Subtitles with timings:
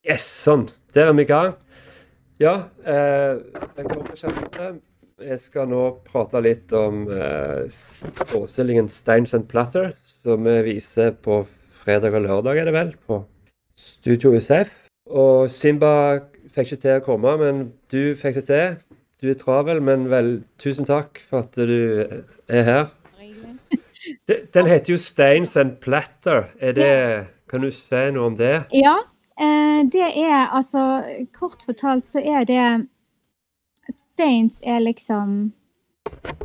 [0.00, 0.62] Yes, sånn.
[0.96, 1.58] Der er vi i gang.
[2.40, 2.54] Ja,
[2.88, 3.36] eh.
[5.20, 7.66] Jeg skal nå prate litt om eh,
[8.30, 11.42] forestillingen Steins and Platter, som vi viser på
[11.82, 13.20] fredag og lørdag, er det vel, på
[13.76, 14.72] Studio USF.
[15.12, 15.92] Og Simba
[16.54, 17.62] fikk ikke til å komme, men
[17.92, 18.80] du fikk det til.
[19.20, 21.76] Du er travel, men vel, tusen takk for at du
[22.48, 22.90] er her.
[24.24, 26.48] Den heter jo Steins and Platter.
[26.56, 26.92] Er det,
[27.52, 28.62] kan du si noe om det?
[28.72, 29.19] Ja, Eh,
[29.88, 31.02] det er altså
[31.32, 32.86] Kort fortalt så er det
[33.90, 35.52] Stains er liksom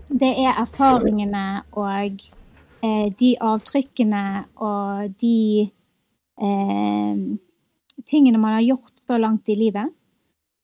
[0.10, 2.22] Det er erfaringene og
[2.84, 5.72] eh, de avtrykkene og de
[6.42, 7.18] eh,
[8.06, 9.92] tingene man har gjort så langt i livet.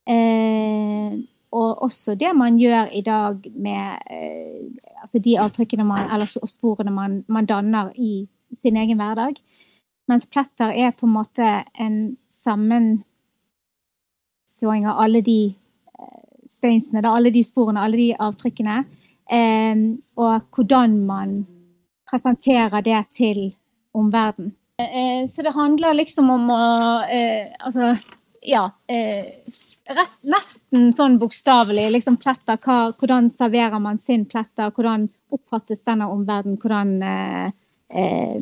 [0.09, 1.17] Eh,
[1.51, 6.91] og også det man gjør i dag med eh, altså de avtrykkene man, eller sporene
[6.91, 9.41] man, man danner i sin egen hverdag.
[10.11, 11.47] Mens pletter er på en måte
[11.79, 13.03] en sammenslåing
[14.89, 18.83] av alle de eh, steinsene, alle de sporene, alle de avtrykkene.
[19.31, 19.75] Eh,
[20.19, 21.45] og hvordan man
[22.11, 23.55] presenterer det til
[23.95, 24.51] omverdenen.
[24.81, 26.61] Eh, så det handler liksom om å
[27.61, 27.95] Altså,
[28.41, 28.71] ja.
[29.91, 31.91] Rett, nesten sånn bokstavelig.
[31.95, 32.57] Liksom pletter.
[32.59, 34.71] Hva, hvordan serverer man sin pletter?
[34.75, 36.57] Hvordan oppfattes den av omverdenen?
[36.61, 37.51] Hvordan eh,
[37.93, 38.41] Eh,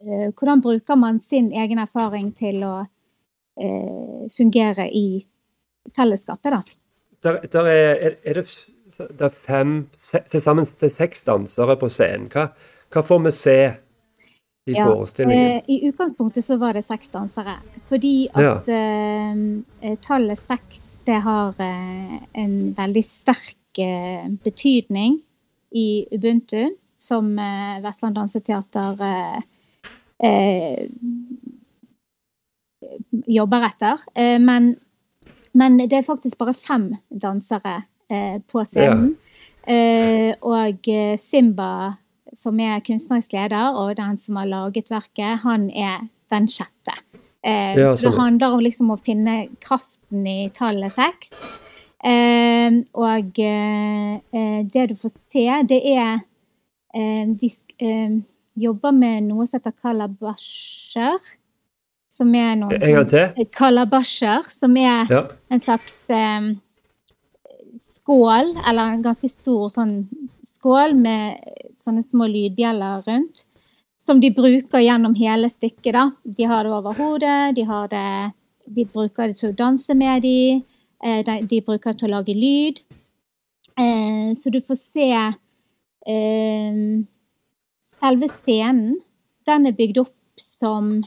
[0.00, 5.24] hvordan bruker man sin egen erfaring til å eh, fungere i
[5.96, 6.62] fellesskapet, da?
[7.26, 8.46] Der, der er, er, det,
[9.18, 9.74] det er fem,
[10.30, 12.28] til sammen det er seks dansere på scenen.
[12.30, 12.48] Hva,
[12.94, 13.58] hva får vi se
[14.68, 15.58] i ja, forestillingen?
[15.58, 17.58] Eh, I utgangspunktet så var det seks dansere.
[17.90, 18.78] Fordi at ja.
[18.78, 25.18] eh, tallet seks, det har eh, en veldig sterk eh, betydning
[25.74, 27.34] i Ubuntu, som
[27.82, 29.46] Vestland Danseteater eh, eh,
[33.28, 34.00] jobber etter.
[34.14, 34.74] Eh, men,
[35.52, 39.14] men, det er faktisk bare fem dansere eh, på scenen.
[39.14, 39.74] Ja.
[39.74, 41.98] Eh, og eh, Simba,
[42.36, 46.96] som er kunstnerisk leder, og den som har laget verket, han er den sjette.
[47.48, 48.16] Ja, det sånn.
[48.18, 51.30] handler om liksom å finne kraften i tallet seks.
[52.04, 56.18] Eh, og det du får se, det er
[56.98, 57.48] de,
[58.58, 61.18] jobber med noe som heter kalabasjer.
[62.18, 63.44] Som er noen En gang til?
[63.54, 65.20] Kalabasjer, som er ja.
[65.52, 66.48] en slags um,
[67.78, 70.00] skål, eller en ganske stor sånn
[70.46, 71.38] skål med
[71.78, 73.44] sånne små lydbjeller rundt.
[73.98, 75.92] Som de bruker gjennom hele stykket.
[75.94, 76.04] da.
[76.22, 78.32] De har det over hodet, de, har det,
[78.66, 80.62] de bruker det til å danse med de,
[81.04, 82.80] eh, de, de bruker det til å lage lyd.
[83.78, 86.78] Eh, så du får se eh,
[87.98, 88.98] selve scenen,
[89.46, 90.98] den er bygd opp som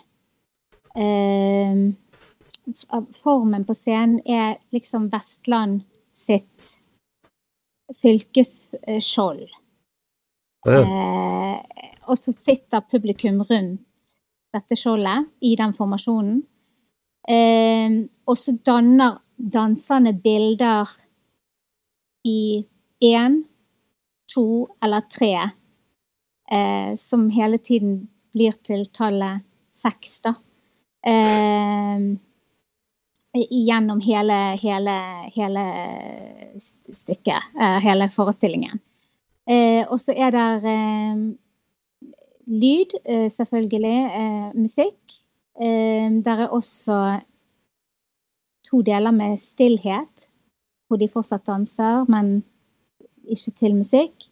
[0.95, 1.83] eh,
[3.17, 5.81] Formen på scenen er liksom Vestland
[6.15, 6.69] sitt
[8.01, 9.47] fylkesskjold.
[10.69, 10.81] Ja.
[10.81, 11.57] Eh,
[12.05, 14.11] og så sitter publikum rundt
[14.51, 16.41] dette skjoldet i den formasjonen.
[17.27, 17.97] Eh,
[18.27, 20.91] og så danner danserne bilder
[22.27, 22.61] i
[23.01, 23.41] én,
[24.29, 24.45] to
[24.83, 25.33] eller tre
[26.51, 29.45] eh, som hele tiden blir til tallet
[29.75, 30.35] seks, da.
[31.07, 32.11] Eh,
[33.51, 34.95] gjennom hele, hele,
[35.35, 35.65] hele
[36.59, 38.79] stykket, eh, hele forestillingen.
[39.49, 41.23] Eh, og så er det eh,
[42.51, 43.97] lyd, eh, selvfølgelig.
[44.55, 44.97] musikk.
[46.25, 47.19] der er også
[48.63, 50.29] to deler med stillhet,
[50.87, 52.43] hvor de fortsatt danser, men
[53.27, 54.30] ikke til musikk.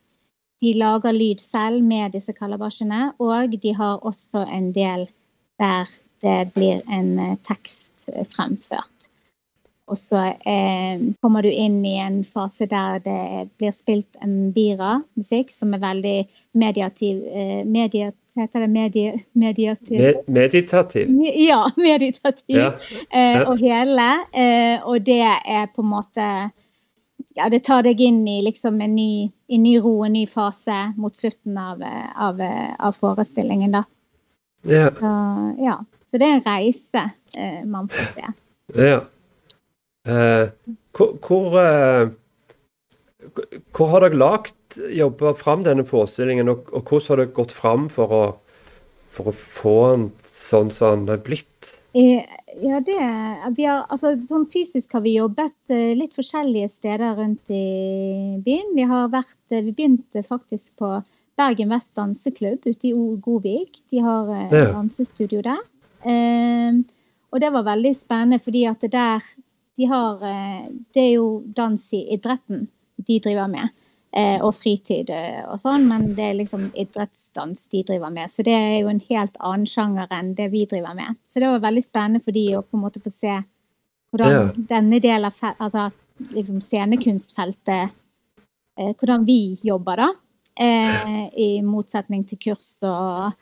[0.60, 5.08] De lager lyd selv med disse kalabasjene, og de har også en del
[5.60, 5.88] der
[6.20, 9.08] det blir en eh, tekst eh, fremført.
[9.90, 15.74] Og så eh, kommer du inn i en fase der det blir spilt mbira-musikk, som
[15.74, 16.18] er veldig
[16.60, 19.98] mediativ eh, mediat, Heter det medie, mediativ?
[20.00, 21.10] Med, meditativ.
[21.36, 22.56] Ja, meditativ.
[22.56, 22.70] Ja.
[23.10, 24.06] Eh, og hele.
[24.32, 26.28] Eh, og det er på en måte
[27.38, 30.94] Ja, det tar deg inn i liksom en ny en ny ro, en ny fase
[30.98, 31.82] mot slutten av,
[32.16, 32.42] av,
[32.80, 33.84] av forestillingen, da.
[34.62, 34.90] Ja.
[35.00, 35.14] Så,
[35.64, 35.78] ja.
[36.06, 37.04] Så det er en reise
[37.38, 38.32] eh, man får se.
[38.78, 39.00] Ja.
[40.10, 40.50] Eh,
[40.98, 42.12] hvor, hvor, eh,
[43.74, 47.90] hvor, har dere lagt jobba fram denne forestillingen, og, og, hvordan har dere gått fram
[47.94, 48.24] for å,
[49.10, 51.79] for å få den sånn som den er blitt?
[51.94, 52.26] Eh,
[52.62, 52.98] ja, det
[53.58, 58.76] vi har, altså, Sånn fysisk har vi jobbet eh, litt forskjellige steder rundt i byen.
[58.78, 61.00] Vi har vært eh, Vi begynte faktisk på
[61.40, 63.82] Bergen Vest danseklubb ute i Godvik.
[63.90, 64.66] De har ja.
[64.74, 65.62] dansestudio der.
[66.06, 66.82] Eh,
[67.30, 69.26] Og det var veldig spennende, fordi at det der
[69.78, 70.20] de har
[70.94, 73.70] Det er jo dans i idretten de driver med.
[74.10, 78.32] Eh, og fritid eh, og sånn, men det er liksom idrettsdans de driver med.
[78.34, 81.20] Så det er jo en helt annen sjanger enn det vi driver med.
[81.30, 83.36] Så det var veldig spennende for de å på en måte få se
[84.10, 84.42] hvordan ja.
[84.72, 85.90] denne delen av altså
[86.34, 87.96] liksom scenekunstfeltet
[88.80, 90.06] Hvordan vi jobber, da.
[91.36, 93.34] I motsetning til kurs og,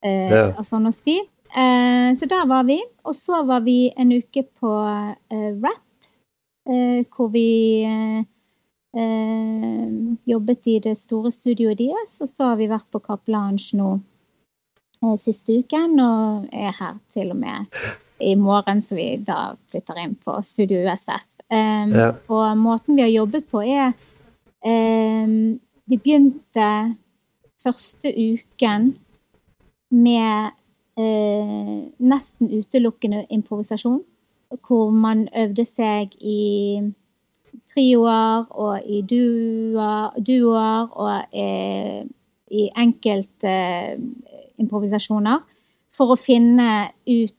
[0.00, 0.46] ja.
[0.56, 1.18] og sånn hos de.
[2.16, 2.78] Så der var vi.
[3.04, 5.82] Og så var vi en uke på rap
[6.66, 8.24] Eh, hvor vi eh,
[10.26, 12.16] jobbet i det store studioet deres.
[12.20, 13.92] Og så har vi vært på Kapelange nå
[15.04, 17.70] eh, siste uken, og er her til og med
[18.20, 21.24] i morgen, så vi da flytter inn på Studio USF.
[21.46, 22.10] Um, ja.
[22.32, 23.92] Og måten vi har jobbet på, er
[24.66, 26.96] um, Vi begynte
[27.62, 28.96] første uken
[29.94, 30.56] med
[30.98, 34.02] uh, nesten utelukkende improvisasjon
[34.66, 36.82] hvor man øvde seg i
[37.76, 42.02] trioer og i duoer og eh,
[42.56, 43.96] i enkelte eh,
[44.62, 45.42] improvisasjoner
[45.96, 47.32] for å finne ut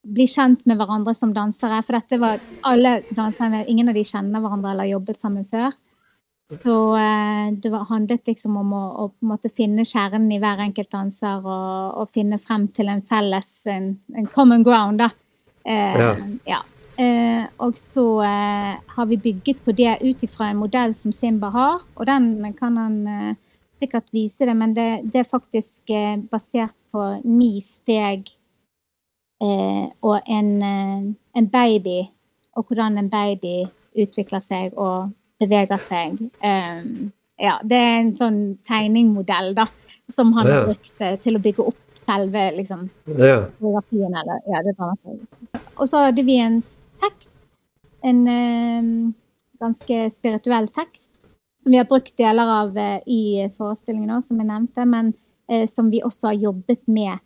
[0.00, 1.82] Bli kjent med hverandre som dansere.
[1.84, 5.74] For dette var alle danserne Ingen av de kjenner hverandre eller har jobbet sammen før.
[6.48, 10.88] Så eh, det var, handlet liksom om å, å måte, finne kjernen i hver enkelt
[10.90, 15.10] danser og, og, finne frem til en felles, en, en common ground, da.
[15.68, 16.14] Eh, ja.
[16.48, 16.62] ja.
[16.98, 21.50] Eh, og så eh, har vi bygget på det ut ifra en modell som Simba
[21.54, 23.36] har, og den kan han
[23.72, 25.92] sikkert vise det, men det, det er faktisk
[26.30, 28.28] basert på ni steg
[29.40, 32.02] og en, en, baby,
[32.52, 33.62] og hvordan en baby
[33.96, 36.18] utvikler seg og beveger seg.
[37.40, 39.64] ja, det er en sånn tegningmodell da,
[40.12, 43.46] som han har brukt til å bygge opp selve liksom, ja.
[43.60, 44.74] Eller, ja, det
[45.76, 46.60] Og så hadde vi en
[47.02, 47.40] tekst,
[48.06, 48.20] en
[49.60, 51.10] ganske spirituell tekst,
[51.62, 55.10] som vi har brukt deler av uh, i forestillingen òg, som jeg nevnte, men
[55.50, 57.20] eh, som vi også har jobbet med.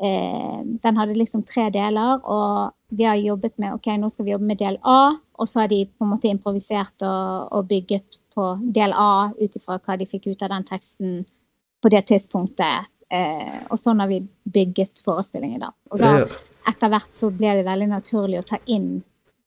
[0.00, 4.32] Eh, den hadde liksom tre deler, og vi har jobbet med ok, nå skal vi
[4.32, 8.18] jobbe med del A, og så har de på en måte improvisert og, og bygget
[8.34, 11.20] på del A ut ifra hva de fikk ut av den teksten
[11.84, 14.22] på det tidspunktet Eh, og sånn har vi
[14.54, 15.70] bygget forestillingen, da.
[15.92, 16.24] Og da,
[16.68, 18.96] etter hvert så ble det veldig naturlig å ta inn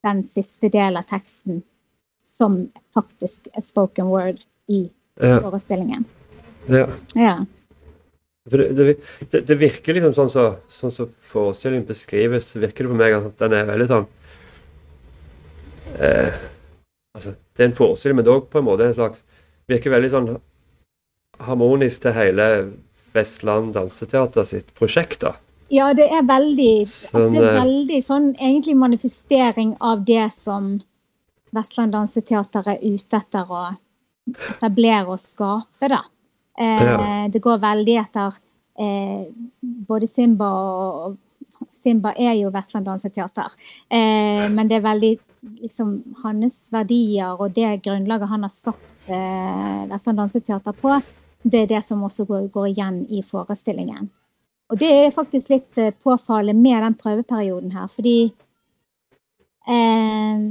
[0.06, 1.62] den siste delen av teksten
[2.28, 2.66] som
[2.96, 4.88] faktisk er spoken word i
[5.22, 5.40] ja.
[5.42, 6.06] forestillingen.
[6.68, 6.88] Ja.
[7.16, 7.38] ja.
[8.48, 8.68] Det,
[9.32, 13.16] det, det, virker liksom sånn som så, sånn så forestillingen beskrives, virker det på meg
[13.18, 14.06] at den er veldig sånn
[16.00, 16.38] eh,
[17.18, 19.24] Altså, det er en forestilling, men det dog på en måte en slags
[19.68, 20.30] Virker veldig sånn
[21.44, 22.46] harmonisk til hele
[23.12, 25.34] Vestland Danseteater sitt prosjekt, da.
[25.74, 30.78] Ja, det er veldig, sånn, det er eh, veldig sånn egentlig manifestering av det som
[31.56, 33.64] Vestland Danseteater er ute etter å
[34.56, 36.04] etablere og skape, da.
[36.58, 36.98] Eh, ja.
[37.32, 38.38] Det går veldig etter
[38.80, 39.28] eh,
[39.62, 41.18] både Simba og
[41.74, 43.56] Simba er jo Vestland Danseteater,
[43.90, 45.14] eh, men det er veldig
[45.64, 45.94] liksom
[46.24, 51.00] hans verdier og det grunnlaget han har skapt eh, Vestland Danseteater på,
[51.44, 54.10] det er det som også går, går igjen i forestillingen.
[54.68, 58.18] Og det er faktisk litt uh, påfallende med den prøveperioden her, fordi
[59.68, 60.42] eh,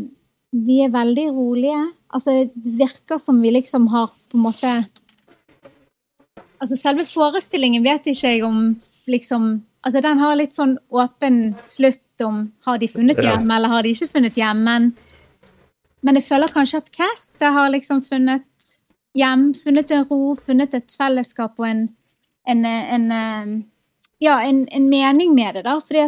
[0.56, 1.82] vi er veldig rolige.
[2.16, 4.76] Altså, det virker som vi liksom har på en måte
[6.56, 8.61] Altså, selve forestillingen vet ikke jeg om
[9.06, 13.56] liksom Altså, den har litt sånn åpen slutt om har de funnet hjem, ja.
[13.56, 14.88] eller har de ikke funnet hjem, men,
[16.02, 18.66] men jeg føler kanskje at Cast har liksom funnet
[19.14, 21.85] hjem, funnet en ro, funnet et fellesskap og en,
[22.50, 23.52] en, en eh,
[24.18, 25.76] ja, en, en, mening med det, da.
[25.80, 26.04] For det,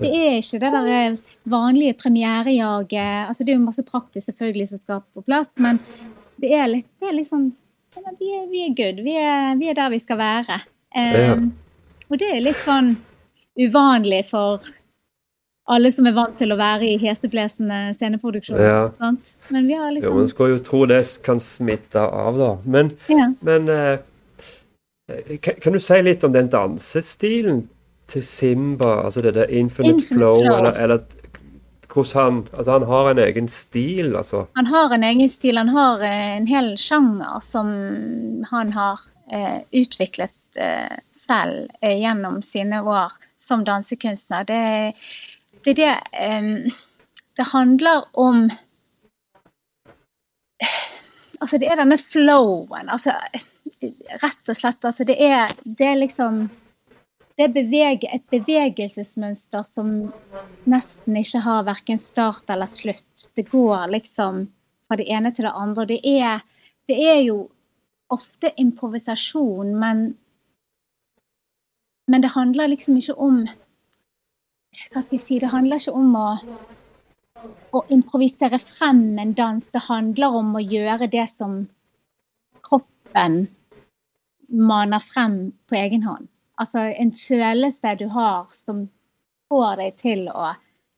[0.00, 1.18] det, er ikke det der eh,
[1.50, 3.28] vanlige premierejaget.
[3.28, 5.78] Altså, det er jo masse praktisk selvfølgelig som skal på plass, men
[6.42, 7.52] det er litt det er liksom
[8.18, 9.02] vi er, vi er good.
[9.06, 10.56] Vi er, vi er, der vi skal være.
[10.98, 11.52] Um,
[12.10, 12.96] og det er litt sånn
[13.54, 14.64] uvanlig for
[15.70, 18.66] alle som er vant til å være i heseblesende sceneproduksjoner.
[18.66, 19.12] Ja.
[19.54, 22.50] Men vi har liksom Jo, Man skal jo tro det kan smitte av, da.
[22.66, 23.30] Men, ja.
[23.46, 24.02] men eh,
[25.40, 27.64] kan, kan, du si litt om den dansestilen
[28.10, 29.02] til Simba?
[29.04, 30.58] Altså det der Infinite, Infinite Flow, flow.
[30.58, 31.04] Eller, eller,
[31.94, 34.46] hvordan han Altså, han har en egen stil, altså?
[34.54, 35.56] Han har en egen stil.
[35.56, 37.68] Han har eh, en hel sjanger som
[38.50, 39.00] han har
[39.32, 44.44] eh, utviklet eh, selv eh, gjennom sine år som dansekunstner.
[44.44, 44.92] Det
[45.64, 45.94] det det
[46.38, 46.70] um,
[47.36, 48.50] Det handler om
[51.44, 52.88] Altså, det er denne flowen.
[52.88, 53.12] Altså,
[54.22, 54.84] rett og slett.
[54.88, 56.46] Altså, det er, det er liksom
[57.34, 59.88] det er bevege, et bevegelsesmønster som
[60.70, 63.26] nesten ikke har verken start eller slutt.
[63.34, 64.44] Det går liksom
[64.86, 65.86] fra det ene til det andre.
[65.90, 66.44] Det er,
[66.88, 67.40] det er jo
[68.14, 70.04] ofte improvisasjon, men,
[72.06, 73.42] men det handler liksom ikke om
[74.92, 75.36] Hva skal jeg si?
[75.38, 76.28] Det handler ikke om å,
[77.74, 79.66] å improvisere frem en dans.
[79.70, 81.64] Det handler om å gjøre det som
[82.64, 83.44] kroppen
[84.48, 86.28] maner frem på egen hånd.
[86.60, 88.86] Altså en følelse du har som
[89.50, 90.52] får deg til å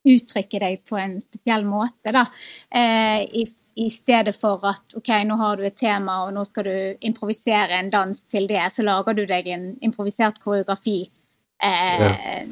[0.07, 2.27] uttrykke deg på en spesiell måte, da.
[2.71, 6.69] Eh, i, i, stedet for at OK, nå har du et tema, og nå skal
[6.69, 11.01] du improvisere en dans til det, så lager du deg en improvisert koreografi.
[11.59, 12.45] Eh, ja.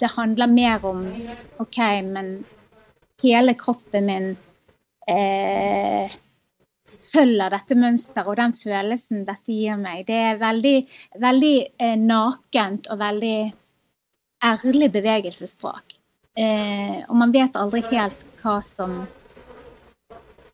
[0.00, 1.06] Det handler mer om
[1.62, 1.78] OK,
[2.08, 2.40] men
[3.22, 4.28] hele kroppen min
[5.10, 6.18] eh,
[7.10, 10.04] følger dette mønsteret og den følelsen dette gir meg.
[10.08, 10.76] Det er veldig,
[11.22, 13.38] veldig eh, nakent og veldig
[14.50, 15.96] ærlig bevegelsesspråk.
[16.38, 19.02] Eh, og man vet aldri helt hva som,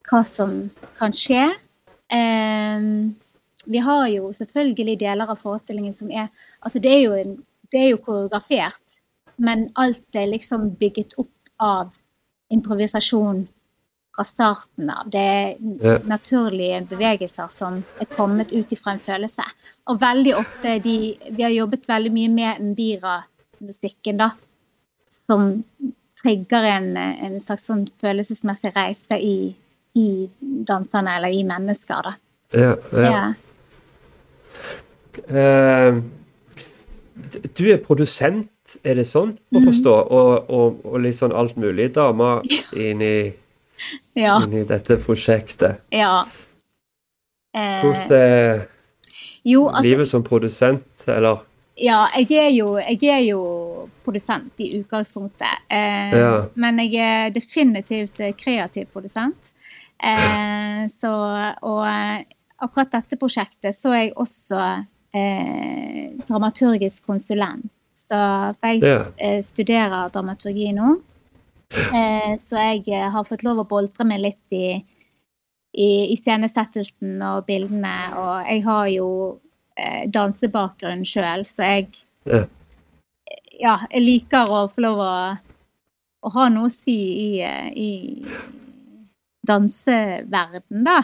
[0.08, 0.58] hva som
[0.98, 1.44] kan skje.
[2.12, 2.88] Eh,
[3.66, 6.28] vi har jo selvfølgelig deler av forestillingen som er
[6.62, 7.36] Altså, det er jo, en,
[7.72, 8.98] det er jo koreografert,
[9.36, 11.30] men alt er liksom bygget opp
[11.62, 11.92] av
[12.52, 13.46] improvisasjon
[14.16, 15.10] fra starten av.
[15.12, 19.44] Det er naturlige bevegelser som er kommet ut ifra en følelse.
[19.90, 20.96] Og veldig ofte de
[21.36, 24.30] Vi har jobbet veldig mye med Mbira-musikken, da.
[25.08, 25.62] Som
[26.22, 29.54] trigger en, en, slags sånn følelsesmessig reise i,
[29.94, 30.08] i
[30.40, 32.16] danserne, eller i mennesker, da.
[32.56, 32.72] Ja.
[32.92, 33.10] ja.
[33.12, 33.24] ja.
[35.26, 36.02] Uh,
[37.56, 38.50] du er produsent,
[38.82, 39.96] er det sånn å forstå?
[39.96, 40.14] Mm.
[40.18, 42.30] Og, og, og, litt sånn alt mulig dame
[42.76, 43.16] inni
[44.16, 44.38] ja.
[44.42, 45.84] inn i dette prosjektet.
[45.94, 46.24] Ja.
[47.56, 48.64] Eh, Hvordan er
[49.46, 51.44] jo, altså, livet som produsent, eller?
[51.76, 53.42] Ja, jeg er jo, jeg er jo
[54.04, 55.66] produsent i utgangspunktet.
[55.68, 56.32] Eh, ja.
[56.56, 59.52] Men jeg er definitivt kreativ produsent.
[59.96, 61.12] Eh, så,
[61.64, 61.84] og
[62.64, 64.60] akkurat dette prosjektet så er jeg også
[65.16, 67.68] eh, dramaturgisk konsulent.
[68.06, 68.18] Så
[68.62, 68.98] jeg ja.
[69.18, 70.94] Eh, studerer dramaturgi nå.
[71.74, 74.76] Eh, så jeg eh, har fått lov å boltre meg litt i,
[75.74, 77.96] i iscenesettelsen og bildene.
[78.20, 79.08] Og jeg har jo
[79.74, 81.88] eh, dansebakgrunn sjøl, så jeg
[82.28, 82.46] yeah.
[83.58, 83.76] ja.
[83.90, 85.16] jeg liker å få lov å,
[86.22, 86.96] å ha noe å si
[87.26, 87.90] i, i
[89.46, 91.00] danseverden, da.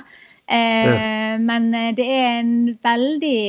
[0.52, 3.42] Men det er en veldig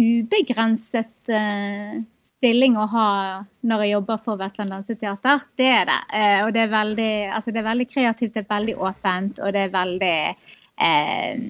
[0.00, 2.00] ubegrenset eh,
[2.40, 3.08] stilling å ha
[3.68, 5.42] når jeg jobber for Vestland Danseteater.
[5.60, 5.98] Det er det.
[6.16, 9.52] Eh, og det er, veldig, altså det er veldig kreativt, det er veldig åpent, og
[9.54, 10.14] det er veldig
[10.88, 11.42] eh,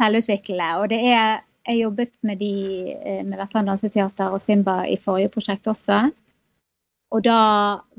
[0.00, 0.70] selvutviklende.
[0.80, 5.28] Og det er Jeg jobbet med, de, eh, med Vestland Danseteater og Simba i forrige
[5.34, 6.06] prosjekt også.
[7.12, 7.40] Og da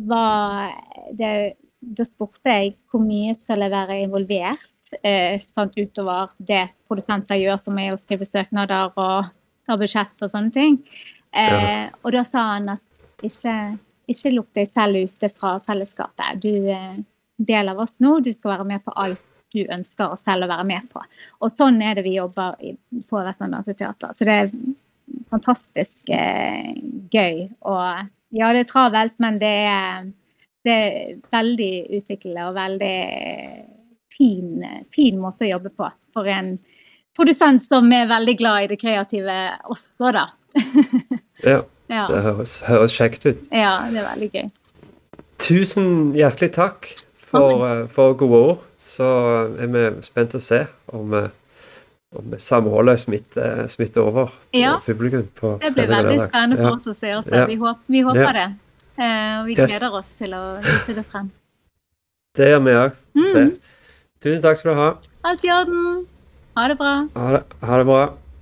[0.10, 0.74] var
[1.14, 4.66] det Da spurte jeg hvor mye skal jeg være involvert
[5.04, 9.30] eh, sånn utover det produsenter gjør, som er å skrive søknader og
[9.70, 10.82] ta budsjett og sånne ting.
[11.32, 13.56] Eh, og da sa han at ikke,
[14.10, 16.42] ikke lukk deg selv ute fra fellesskapet.
[16.44, 17.02] Du er
[17.40, 20.68] del av oss nå, du skal være med på alt du ønsker selv å være
[20.70, 21.02] med på.
[21.42, 22.76] Og sånn er det vi jobber i,
[23.10, 24.14] på Vestland Danseteater.
[24.14, 24.52] Så det er
[25.32, 26.76] fantastisk eh,
[27.10, 27.48] gøy.
[27.66, 30.10] Og ja, det er travelt, men det er,
[30.66, 32.98] det er veldig utviklende og veldig
[34.14, 36.58] fin, fin måte å jobbe på for en
[37.18, 39.38] produsent som er veldig glad i det kreative
[39.70, 40.28] også, da.
[41.44, 41.62] Ja.
[41.96, 42.06] ja.
[42.10, 43.44] Det høres, høres, kjekt ut.
[43.52, 44.50] Ja, det er veldig gøy.
[45.40, 48.66] Tusen hjertelig takk for, uh, for gode ord.
[48.80, 49.08] Så
[49.60, 50.64] er vi spent å se
[50.96, 51.30] om, uh,
[52.16, 54.78] om samholdet smitter, smitter over ja.
[54.78, 55.26] på publikum.
[55.40, 57.28] På det blir veldig spennende for oss å se oss.
[57.32, 57.48] Ja.
[57.50, 58.48] Vi, håper, vi håper det.
[59.00, 61.30] Og vi gleder oss til å vise det frem.
[62.38, 62.98] Det gjør vi òg.
[63.18, 63.48] Mm.
[64.22, 64.88] Tusen takk skal du ha.
[65.26, 66.06] Alt i orden.
[66.60, 66.94] Ha det bra.
[67.16, 68.02] Ha det, ha det bra.